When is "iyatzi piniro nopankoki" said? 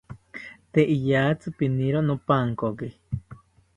0.95-2.89